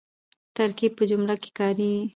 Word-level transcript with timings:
ترکیب 0.55 0.91
په 0.97 1.03
جمله 1.09 1.33
کښي 1.41 1.51
کاریږي. 1.57 2.01